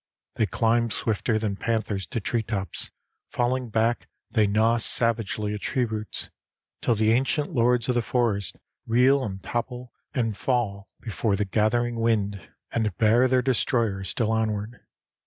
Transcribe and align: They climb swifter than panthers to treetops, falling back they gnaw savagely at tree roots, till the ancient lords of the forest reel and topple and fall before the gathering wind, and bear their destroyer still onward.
They 0.33 0.47
climb 0.47 0.89
swifter 0.89 1.37
than 1.37 1.57
panthers 1.57 2.07
to 2.07 2.19
treetops, 2.19 2.89
falling 3.29 3.69
back 3.69 4.07
they 4.31 4.47
gnaw 4.47 4.77
savagely 4.77 5.53
at 5.53 5.61
tree 5.61 5.85
roots, 5.85 6.31
till 6.81 6.95
the 6.95 7.11
ancient 7.11 7.51
lords 7.53 7.87
of 7.87 7.93
the 7.93 8.01
forest 8.01 8.55
reel 8.87 9.23
and 9.23 9.43
topple 9.43 9.93
and 10.15 10.35
fall 10.35 10.87
before 11.01 11.35
the 11.35 11.45
gathering 11.45 11.99
wind, 11.99 12.41
and 12.71 12.97
bear 12.97 13.27
their 13.27 13.43
destroyer 13.43 14.03
still 14.03 14.31
onward. 14.31 14.79